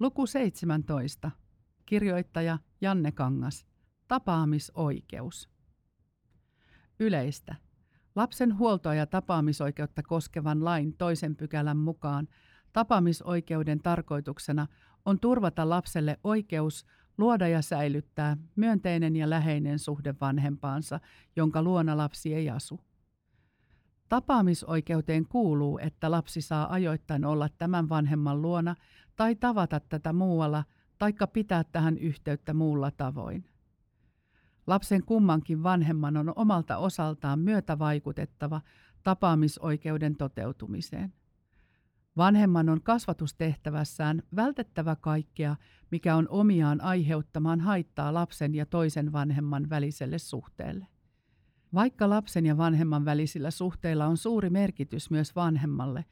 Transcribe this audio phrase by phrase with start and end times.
[0.00, 1.30] Luku 17.
[1.86, 3.66] Kirjoittaja Janne Kangas.
[4.08, 5.48] Tapaamisoikeus.
[7.00, 7.54] Yleistä.
[8.14, 12.28] Lapsen huoltoa ja tapaamisoikeutta koskevan lain toisen pykälän mukaan
[12.72, 14.66] tapaamisoikeuden tarkoituksena
[15.04, 16.86] on turvata lapselle oikeus
[17.18, 21.00] luoda ja säilyttää myönteinen ja läheinen suhde vanhempaansa,
[21.36, 22.80] jonka luona lapsi ei asu.
[24.08, 28.74] Tapaamisoikeuteen kuuluu, että lapsi saa ajoittain olla tämän vanhemman luona
[29.16, 30.64] tai tavata tätä muualla,
[30.98, 33.44] taikka pitää tähän yhteyttä muulla tavoin.
[34.66, 38.60] Lapsen kummankin vanhemman on omalta osaltaan myötävaikutettava
[39.02, 41.12] tapaamisoikeuden toteutumiseen.
[42.16, 45.56] Vanhemman on kasvatustehtävässään vältettävä kaikkea,
[45.90, 50.86] mikä on omiaan aiheuttamaan haittaa lapsen ja toisen vanhemman väliselle suhteelle.
[51.74, 56.04] Vaikka lapsen ja vanhemman välisillä suhteilla on suuri merkitys myös vanhemmalle,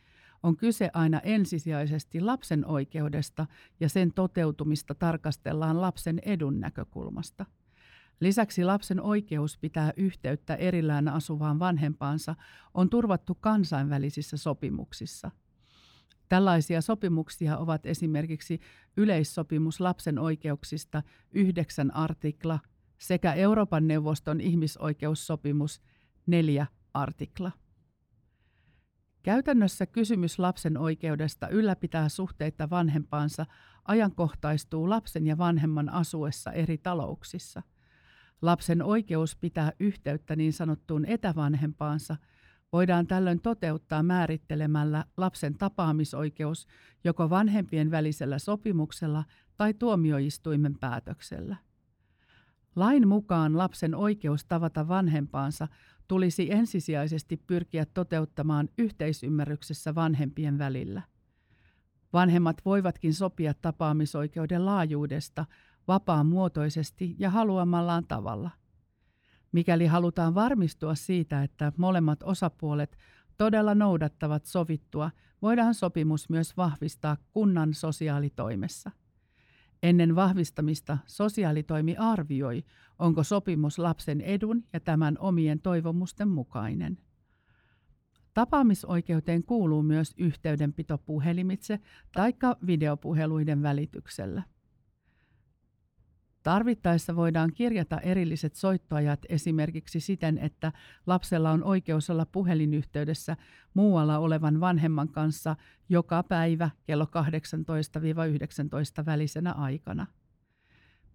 [0.43, 3.47] on kyse aina ensisijaisesti lapsen oikeudesta
[3.81, 7.47] ja sen toteutumista tarkastellaan lapsen edun näkökulmasta.
[8.21, 12.35] Lisäksi lapsen oikeus pitää yhteyttä erillään asuvaan vanhempaansa
[12.75, 15.31] on turvattu kansainvälisissä sopimuksissa.
[16.29, 18.61] Tällaisia sopimuksia ovat esimerkiksi
[18.97, 22.59] yleissopimus lapsen oikeuksista 9 artikla
[23.03, 25.83] sekä Euroopan neuvoston ihmisoikeussopimus
[26.27, 27.53] 4 artikla.
[29.23, 33.47] Käytännössä kysymys lapsen oikeudesta ylläpitää suhteita vanhempaansa
[33.85, 37.63] ajankohtaistuu lapsen ja vanhemman asuessa eri talouksissa.
[38.43, 42.17] Lapsen oikeus pitää yhteyttä niin sanottuun etävanhempaansa
[42.73, 46.67] voidaan tällöin toteuttaa määrittelemällä lapsen tapaamisoikeus
[47.05, 49.25] joko vanhempien välisellä sopimuksella
[49.57, 51.57] tai tuomioistuimen päätöksellä.
[52.77, 55.69] Lain mukaan lapsen oikeus tavata vanhempaansa
[56.09, 61.03] tulisi ensisijaisesti pyrkiä toteuttamaan yhteisymmärryksessä vanhempien välillä.
[62.13, 65.47] Vanhemmat voivatkin sopia tapaamisoikeuden laajuudesta
[65.89, 68.51] vapaamuotoisesti ja haluamallaan tavalla.
[69.53, 72.97] Mikäli halutaan varmistua siitä, että molemmat osapuolet
[73.37, 75.11] todella noudattavat sovittua,
[75.43, 78.91] voidaan sopimus myös vahvistaa kunnan sosiaalitoimessa–
[79.83, 82.65] Ennen vahvistamista sosiaalitoimi arvioi,
[82.99, 86.99] onko sopimus lapsen edun ja tämän omien toivomusten mukainen.
[88.35, 91.81] Tapaamisoikeuteen kuuluu myös yhteydenpito puhelimitse
[92.13, 92.35] tai
[92.67, 94.43] videopuheluiden välityksellä.
[96.43, 100.73] Tarvittaessa voidaan kirjata erilliset soittoajat esimerkiksi siten, että
[101.07, 103.37] lapsella on oikeus olla puhelinyhteydessä
[103.75, 105.57] muualla olevan vanhemman kanssa
[105.89, 107.09] joka päivä kello 18-19
[109.07, 110.07] välisenä aikana.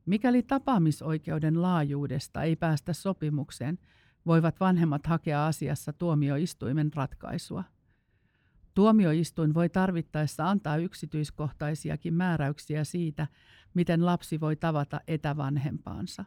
[0.05, 3.79] Mikäli tapaamisoikeuden laajuudesta ei päästä sopimukseen,
[4.25, 7.63] voivat vanhemmat hakea asiassa tuomioistuimen ratkaisua.
[8.77, 13.27] Tuomioistuin voi tarvittaessa antaa yksityiskohtaisiakin määräyksiä siitä,
[13.73, 16.25] miten lapsi voi tavata etävanhempaansa.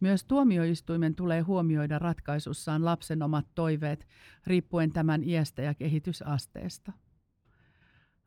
[0.00, 4.06] Myös tuomioistuimen tulee huomioida ratkaisussaan lapsen omat toiveet
[4.46, 6.92] riippuen tämän iästä ja kehitysasteesta.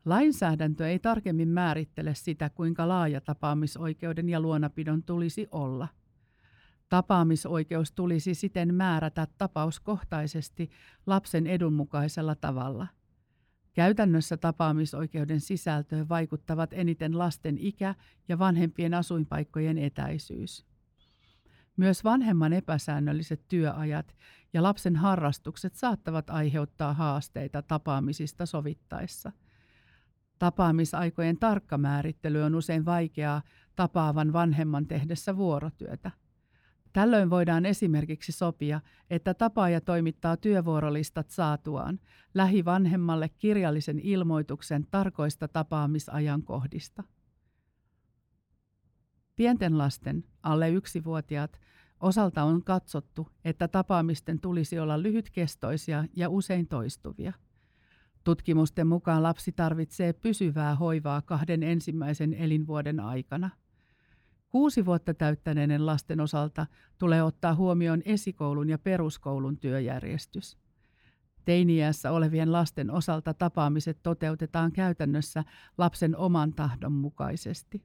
[0.04, 5.88] Lainsäädäntö ei tarkemmin määrittele sitä, kuinka laaja tapaamisoikeuden ja luonapidon tulisi olla.
[6.88, 10.70] Tapaamisoikeus tulisi siten määrätä tapauskohtaisesti
[11.06, 12.86] lapsen edunmukaisella tavalla–
[13.74, 17.94] Käytännössä tapaamisoikeuden sisältöön vaikuttavat eniten lasten ikä
[18.28, 20.66] ja vanhempien asuinpaikkojen etäisyys.
[21.76, 24.16] Myös vanhemman epäsäännölliset työajat
[24.52, 29.32] ja lapsen harrastukset saattavat aiheuttaa haasteita tapaamisista sovittaessa.
[30.38, 33.42] Tapaamisaikojen tarkka määrittely on usein vaikeaa
[33.76, 36.10] tapaavan vanhemman tehdessä vuorotyötä–
[36.94, 42.00] Tällöin voidaan esimerkiksi sopia, että tapaaja toimittaa työvuorolistat saatuaan
[42.34, 47.02] lähivanhemmalle kirjallisen ilmoituksen tarkoista tapaamisajankohdista.
[49.36, 51.60] Pienten lasten, alle yksivuotiaat,
[52.00, 57.32] osalta on katsottu, että tapaamisten tulisi olla lyhytkestoisia ja usein toistuvia.
[58.24, 63.50] Tutkimusten mukaan lapsi tarvitsee pysyvää hoivaa kahden ensimmäisen elinvuoden aikana–
[64.54, 66.66] Kuusi vuotta täyttäneiden lasten osalta
[66.98, 70.56] tulee ottaa huomioon esikoulun ja peruskoulun työjärjestys.
[71.44, 75.44] Teiniässä olevien lasten osalta tapaamiset toteutetaan käytännössä
[75.78, 77.82] lapsen oman tahdon mukaisesti.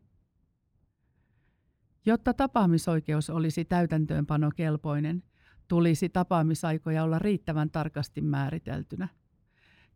[2.05, 5.23] Jotta tapaamisoikeus olisi täytäntöönpanokelpoinen,
[5.67, 9.07] tulisi tapaamisaikoja olla riittävän tarkasti määriteltynä.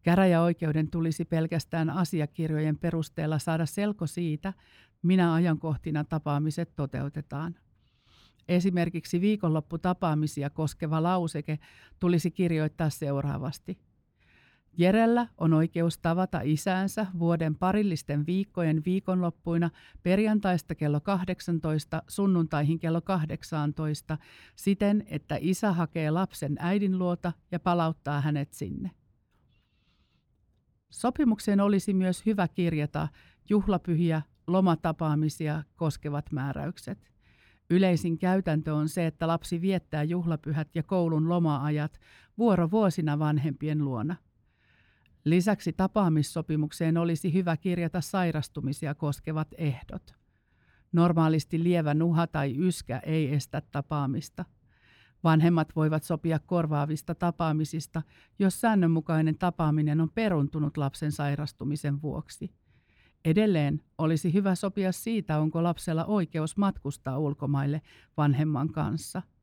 [0.03, 4.53] Käräjäoikeuden tulisi pelkästään asiakirjojen perusteella saada selko siitä,
[5.03, 7.55] minä ajankohtina tapaamiset toteutetaan.
[8.47, 11.59] Esimerkiksi viikonlopputapaamisia koskeva lauseke
[11.99, 13.77] tulisi kirjoittaa seuraavasti.
[14.77, 19.69] Jerellä on oikeus tavata isäänsä vuoden parillisten viikkojen viikonloppuina
[20.03, 24.17] perjantaista kello 18 sunnuntaihin kello 18
[24.55, 28.91] siten, että isä hakee lapsen äidin luota ja palauttaa hänet sinne.
[30.89, 33.07] Sopimukseen olisi myös hyvä kirjata
[33.49, 37.11] juhlapyhiä, lomatapaamisia koskevat määräykset.
[37.69, 41.99] Yleisin käytäntö on se, että lapsi viettää juhlapyhät ja koulun lomaajat
[42.37, 44.15] vuorovuosina vanhempien luona.
[45.25, 50.15] Lisäksi tapaamissopimukseen olisi hyvä kirjata sairastumisia koskevat ehdot.
[50.91, 54.45] Normaalisti lievä nuha tai yskä ei estä tapaamista.
[55.23, 58.01] Vanhemmat voivat sopia korvaavista tapaamisista,
[58.39, 62.53] jos säännönmukainen tapaaminen on peruntunut lapsen sairastumisen vuoksi.
[63.25, 67.81] Edelleen olisi hyvä sopia siitä, onko lapsella oikeus matkustaa ulkomaille
[68.17, 69.21] vanhemman kanssa–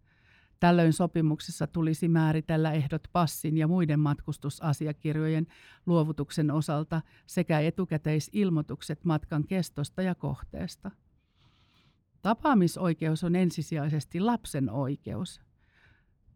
[0.61, 5.47] Tällöin sopimuksessa tulisi määritellä ehdot passin ja muiden matkustusasiakirjojen
[5.87, 10.91] luovutuksen osalta sekä etukäteisilmoitukset matkan kestosta ja kohteesta.
[12.23, 15.41] Tapaamisoikeus on ensisijaisesti lapsen oikeus.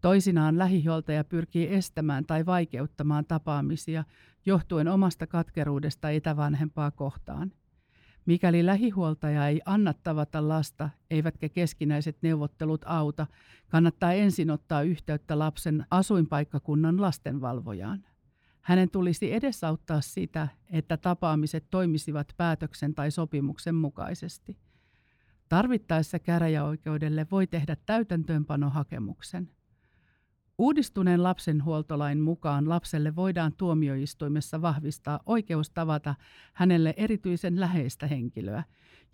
[0.00, 4.05] Toisinaan lähihuoltaja pyrkii estämään tai vaikeuttamaan tapaamisia
[4.46, 7.52] johtuen omasta katkeruudesta etävanhempaa kohtaan–
[8.26, 13.26] Mikäli lähihuoltaja ei anna tavata lasta, eivätkä keskinäiset neuvottelut auta,
[13.69, 18.05] kannattaa ensin ottaa yhteyttä lapsen asuinpaikkakunnan lastenvalvojaan.
[18.61, 24.58] Hänen tulisi edesauttaa sitä, että tapaamiset toimisivat päätöksen tai sopimuksen mukaisesti.
[25.49, 29.50] Tarvittaessa käräjäoikeudelle voi tehdä täytäntöönpanohakemuksen.
[30.59, 36.15] Uudistuneen lapsenhuoltolain mukaan lapselle voidaan tuomioistuimessa vahvistaa oikeus tavata
[36.53, 38.65] hänelle erityisen läheistä henkilöä,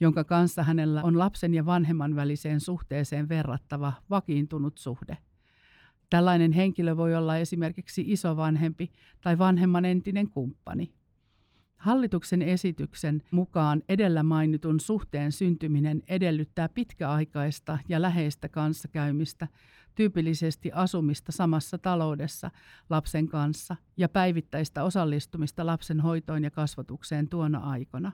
[0.01, 5.19] jonka kanssa hänellä on lapsen ja vanhemman väliseen suhteeseen verrattava vakiintunut suhde.
[6.11, 10.93] Tällainen henkilö voi olla esimerkiksi isovanhempi tai vanhemman entinen kumppani.
[11.77, 19.49] Hallituksen esityksen mukaan edellä mainitun suhteen syntyminen edellyttää pitkäaikaista ja läheistä kanssakäymistä–
[19.95, 22.51] tyypillisesti asumista samassa taloudessa
[22.91, 28.13] lapsen kanssa ja päivittäistä osallistumista lapsen hoitoon ja kasvatukseen tuona aikana.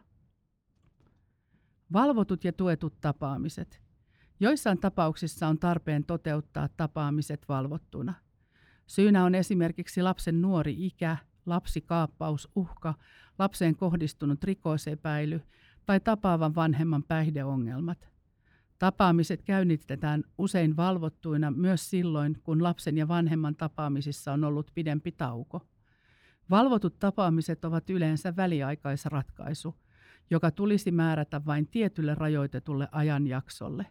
[1.93, 3.81] Valvotut ja tuetut tapaamiset.
[4.41, 8.15] Joissain tapauksissa on tarpeen toteuttaa tapaamiset valvottuna.
[8.87, 12.95] Syynä on esimerkiksi lapsen nuori ikä, lapsikaappaus, uhka,
[13.39, 15.43] lapseen kohdistunut rikosepäily
[15.87, 18.09] tai tapaavan vanhemman päihdeongelmat–
[18.79, 25.67] Tapaamiset käynnistetään usein valvottuina myös silloin, kun lapsen ja vanhemman tapaamisissa on ollut pidempi tauko.
[26.51, 29.75] Valvotut tapaamiset ovat yleensä väliaikaisratkaisu,
[30.31, 33.87] joka tulisi määrätä vain tietylle rajoitetulle ajanjaksolle.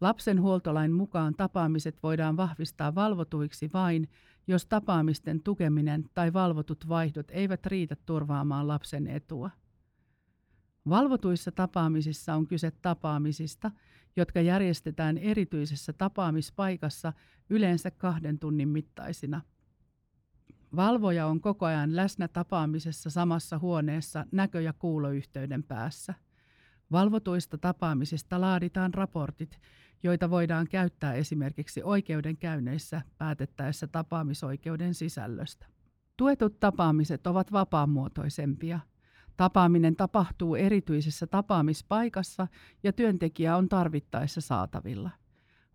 [0.00, 4.08] Lapsen huoltolain mukaan tapaamiset voidaan vahvistaa valvotuiksi vain,
[4.46, 9.50] jos tapaamisten tukeminen tai valvotut vaihdot eivät riitä turvaamaan lapsen etua.
[10.88, 13.70] Valvotuissa tapaamisissa on kyse tapaamisista,
[14.16, 17.12] jotka järjestetään erityisessä tapaamispaikassa
[17.50, 19.40] yleensä kahden tunnin mittaisina.
[20.76, 26.14] Valvoja on koko ajan läsnä tapaamisessa samassa huoneessa näkö- ja kuuloyhteyden päässä.
[26.92, 29.58] Valvotuista tapaamisista laaditaan raportit,
[30.02, 35.66] joita voidaan käyttää esimerkiksi oikeudenkäynneissä päätettäessä tapaamisoikeuden sisällöstä.
[36.16, 38.80] Tuetut tapaamiset ovat vapaamuotoisempia–
[39.36, 42.48] Tapaaminen tapahtuu erityisessä tapaamispaikassa
[42.82, 45.10] ja työntekijä on tarvittaessa saatavilla.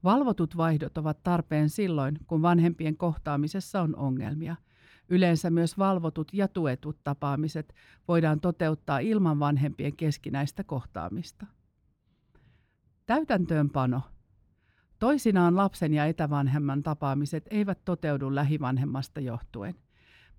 [0.04, 4.56] Valvotut vaihdot ovat tarpeen silloin, kun vanhempien kohtaamisessa on ongelmia.
[5.10, 7.74] Yleensä myös valvotut ja tuetut tapaamiset
[8.08, 11.46] voidaan toteuttaa ilman vanhempien keskinäistä kohtaamista.
[13.06, 14.01] Täytäntöönpano.
[15.00, 19.75] Toisinaan lapsen ja etävanhemman tapaamiset eivät toteudu lähivanhemmasta johtuen–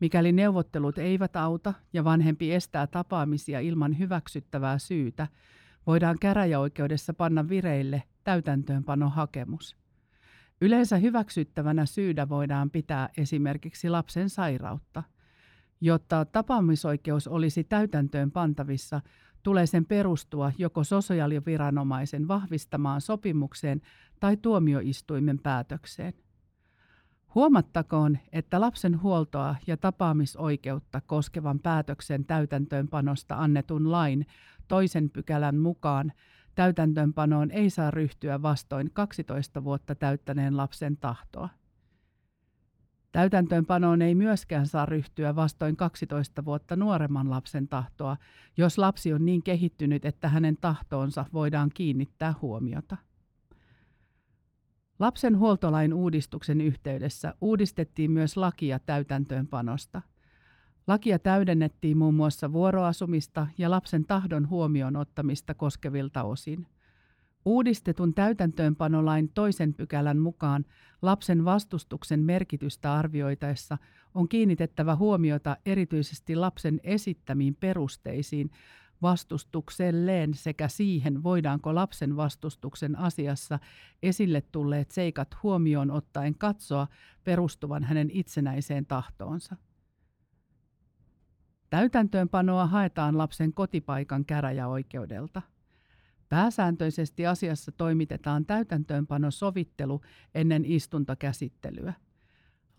[0.01, 5.27] Mikäli neuvottelut eivät auta ja vanhempi estää tapaamisia ilman hyväksyttävää syytä,
[5.87, 9.77] voidaan käräjäoikeudessa panna vireille täytäntöönpanohakemus.
[10.61, 15.03] Yleensä hyväksyttävänä syynä voidaan pitää esimerkiksi lapsen sairautta.
[15.81, 19.01] Jotta tapaamisoikeus olisi täytäntöön pantavissa,
[19.43, 23.81] tulee sen perustua joko sosiaaliviranomaisen vahvistamaan sopimukseen
[24.21, 26.15] tai tuomioistuimen päätökseen.
[27.35, 34.27] Huomattakoon, että lapsen huoltoa ja tapaamisoikeutta koskevan päätöksen täytäntöönpanosta annetun lain
[34.69, 36.13] toisen pykälän mukaan
[36.55, 41.49] täytäntöönpanoon ei saa ryhtyä vastoin 12 vuotta täyttäneen lapsen tahtoa.
[43.13, 48.17] Täytäntöönpanoon ei myöskään saa ryhtyä vastoin 12 vuotta nuoremman lapsen tahtoa,
[48.57, 52.97] jos lapsi on niin kehittynyt, että hänen tahtoonsa voidaan kiinnittää huomiota.
[55.01, 60.03] Lapsen huoltolain uudistuksen yhteydessä uudistettiin myös lakia täytäntöönpanosta.
[60.87, 66.67] Lakia täydennettiin muun muassa vuoroasumista ja lapsen tahdon huomioon ottamista koskevilta osin.
[67.45, 70.65] Uudistetun täytäntöönpanolain toisen pykälän mukaan
[71.03, 73.79] lapsen vastustuksen merkitystä arvioitaessa
[74.15, 78.51] on kiinnitettävä huomiota erityisesti lapsen esittämiin perusteisiin
[79.03, 83.59] vastustukselleen sekä siihen, voidaanko lapsen vastustuksen asiassa
[84.03, 86.89] esille tulleet seikat huomioon ottaen katsoa
[87.25, 89.57] perustuvan hänen itsenäiseen tahtoonsa.
[91.71, 95.43] Täytäntöönpanoa haetaan lapsen kotipaikan käräjäoikeudelta.
[96.29, 100.01] Pääsääntöisesti asiassa toimitetaan täytäntöönpanosovittelu
[100.35, 101.95] ennen istuntokäsittelyä.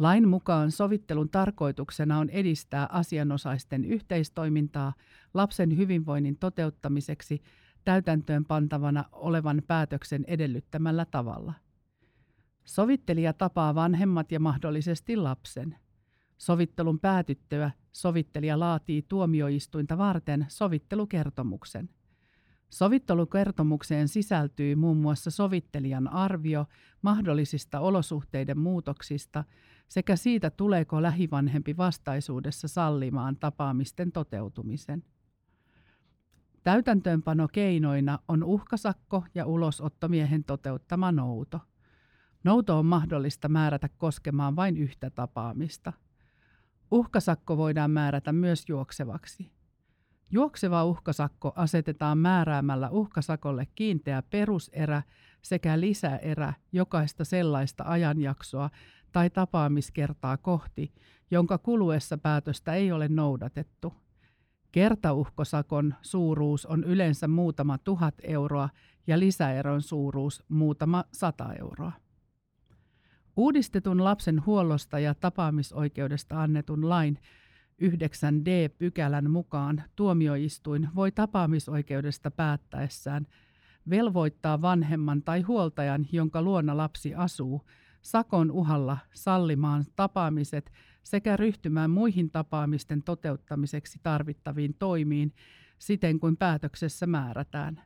[0.01, 4.93] Lain mukaan sovittelun tarkoituksena on edistää asianosaisten yhteistoimintaa
[5.33, 7.41] lapsen hyvinvoinnin toteuttamiseksi
[7.83, 11.53] täytäntöön pantavana olevan päätöksen edellyttämällä tavalla.
[12.65, 15.75] Sovittelija tapaa vanhemmat ja mahdollisesti lapsen.
[16.37, 21.89] Sovittelun päätyttyä sovittelija laatii tuomioistuinta varten sovittelukertomuksen.
[22.69, 26.65] Sovittelukertomukseen sisältyy muun muassa sovittelijan arvio
[27.01, 29.43] mahdollisista olosuhteiden muutoksista
[29.91, 35.03] sekä siitä, tuleeko lähivanhempi vastaisuudessa sallimaan tapaamisten toteutumisen.
[36.63, 41.59] Täytäntöönpanokeinoina on uhkasakko ja ulosottomiehen toteuttama nouto.
[42.43, 45.93] Nouto on mahdollista määrätä koskemaan vain yhtä tapaamista.
[46.91, 49.51] Uhkasakko voidaan määrätä myös juoksevaksi.
[50.29, 55.03] Juokseva uhkasakko asetetaan määräämällä uhkasakolle kiinteä peruserä
[55.41, 58.69] sekä lisäerä jokaista sellaista ajanjaksoa
[59.11, 60.93] tai tapaamiskertaa kohti,
[61.31, 63.93] jonka kuluessa päätöstä ei ole noudatettu.
[64.71, 68.69] Kertauhkosakon suuruus on yleensä muutama tuhat euroa
[69.07, 71.91] ja lisäeron suuruus muutama sata euroa.
[73.35, 77.17] Uudistetun lapsen huollosta ja tapaamisoikeudesta annetun lain
[77.81, 83.27] 9d-pykälän mukaan tuomioistuin voi tapaamisoikeudesta päättäessään
[83.89, 87.61] velvoittaa vanhemman tai huoltajan, jonka luona lapsi asuu,
[88.01, 90.71] sakon uhalla sallimaan tapaamiset
[91.03, 95.33] sekä ryhtymään muihin tapaamisten toteuttamiseksi tarvittaviin toimiin
[95.79, 97.81] siten kuin päätöksessä määrätään.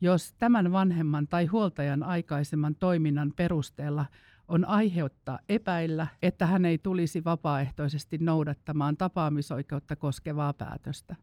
[0.00, 4.06] Jos tämän vanhemman tai huoltajan aikaisemman toiminnan perusteella
[4.48, 11.16] on aiheuttaa epäillä, että hän ei tulisi vapaaehtoisesti noudattamaan tapaamisoikeutta koskevaa päätöstä.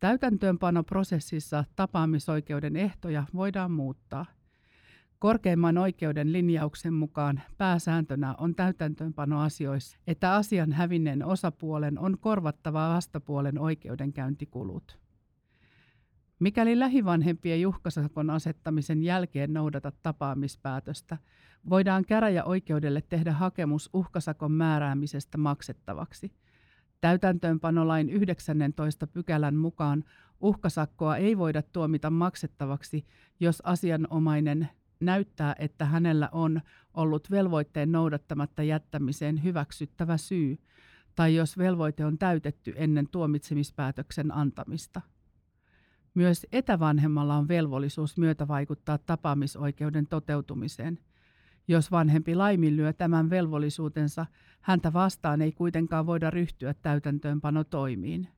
[0.00, 4.26] Täytäntöönpanoprosessissa tapaamisoikeuden ehtoja voidaan muuttaa.
[5.20, 14.98] Korkeimman oikeuden linjauksen mukaan pääsääntönä on täytäntöönpanoasioissa, että asian hävinneen osapuolen on korvattava vastapuolen oikeudenkäyntikulut.
[16.38, 21.18] Mikäli lähivanhempien juhkasakon asettamisen jälkeen noudata tapaamispäätöstä,
[21.70, 26.32] voidaan käräjäoikeudelle tehdä hakemus uhkasakon määräämisestä maksettavaksi.
[27.00, 30.04] Täytäntöönpanolain 19 pykälän mukaan
[30.40, 33.06] uhkasakkoa ei voida tuomita maksettavaksi,
[33.40, 34.68] jos asianomainen
[35.00, 36.60] näyttää, että hänellä on
[36.94, 40.58] ollut velvoitteen noudattamatta jättämiseen hyväksyttävä syy,
[41.14, 45.00] tai jos velvoite on täytetty ennen tuomitsemispäätöksen antamista.
[46.14, 50.98] Myös etävanhemmalla on velvollisuus myötävaikuttaa tapaamisoikeuden toteutumiseen.
[51.68, 54.26] Jos vanhempi laiminlyö tämän velvollisuutensa,
[54.60, 58.28] häntä vastaan ei kuitenkaan voida ryhtyä täytäntöönpanotoimiin.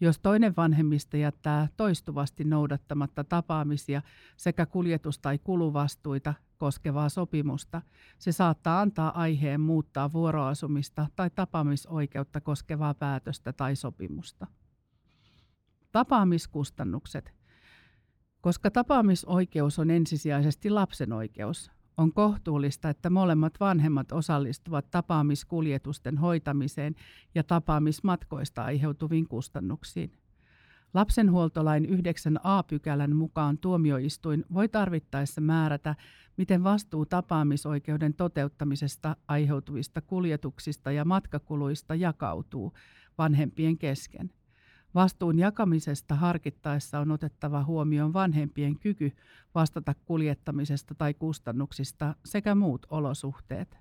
[0.00, 4.02] Jos toinen vanhemmista jättää toistuvasti noudattamatta tapaamisia
[4.36, 7.82] sekä kuljetus- tai kuluvastuita koskevaa sopimusta,
[8.18, 14.46] se saattaa antaa aiheen muuttaa vuoroasumista tai tapaamisoikeutta koskevaa päätöstä tai sopimusta.
[15.92, 17.34] Tapaamiskustannukset.
[18.40, 26.94] Koska tapaamisoikeus on ensisijaisesti lapsen oikeus, on kohtuullista, että molemmat vanhemmat osallistuvat tapaamiskuljetusten hoitamiseen
[27.34, 30.12] ja tapaamismatkoista aiheutuviin kustannuksiin.
[30.94, 35.94] Lapsenhuoltolain 9a-pykälän mukaan tuomioistuin voi tarvittaessa määrätä,
[36.36, 42.72] miten vastuu tapaamisoikeuden toteuttamisesta aiheutuvista kuljetuksista ja matkakuluista jakautuu
[43.18, 44.30] vanhempien kesken.
[44.94, 49.12] Vastuun jakamisesta harkittaessa on otettava huomioon vanhempien kyky
[49.54, 53.78] vastata kuljettamisesta tai kustannuksista sekä muut olosuhteet.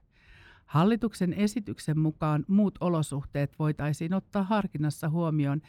[0.66, 5.62] Hallituksen esityksen mukaan muut olosuhteet voitaisiin ottaa harkinnassa huomioon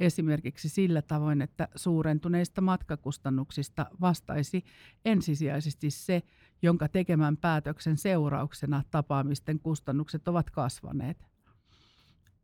[0.00, 4.64] esimerkiksi sillä tavoin, että suurentuneista matkakustannuksista vastaisi
[5.04, 6.22] ensisijaisesti se,
[6.62, 11.29] jonka tekemän päätöksen seurauksena tapaamisten kustannukset ovat kasvaneet.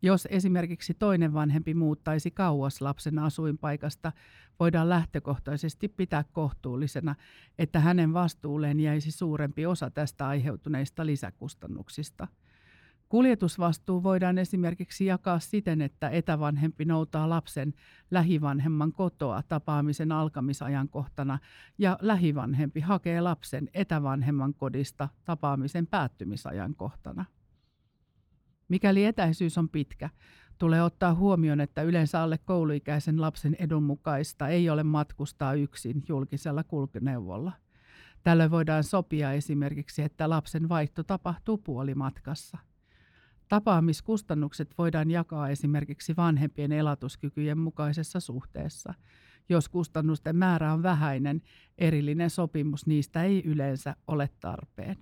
[0.07, 4.13] Jos esimerkiksi toinen vanhempi muuttaisi kauas lapsen asuinpaikasta,
[4.61, 7.15] voidaan lähtökohtaisesti pitää kohtuullisena,
[7.59, 12.29] että hänen vastuulleen jäisi suurempi osa tästä aiheutuneista lisäkustannuksista.
[13.09, 17.75] Kuljetusvastuu voidaan esimerkiksi jakaa siten, että etävanhempi noutaa lapsen
[18.11, 21.39] lähivanhemman kotoa tapaamisen alkamisajankohtana
[21.79, 27.25] ja lähivanhempi hakee lapsen etävanhemman kodista tapaamisen päättymisajankohtana.
[28.69, 30.11] Mikäli etäisyys on pitkä,
[30.59, 36.65] tulee ottaa huomioon, että yleensä alle kouluikäisen lapsen edun mukaista ei ole matkustaa yksin julkisella
[36.65, 37.53] kulkuneuvolla.
[38.23, 42.59] Tällöin voidaan sopia esimerkiksi, että lapsen vaihto tapahtuu puolimatkassa.
[43.49, 48.95] Tapaamiskustannukset voidaan jakaa esimerkiksi vanhempien elatuskykyjen mukaisessa suhteessa.
[49.49, 51.43] Jos kustannusten määrä on vähäinen,
[51.79, 54.97] erillinen sopimus niistä ei yleensä ole tarpeen.